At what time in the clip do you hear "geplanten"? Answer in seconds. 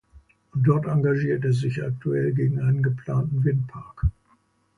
2.81-3.43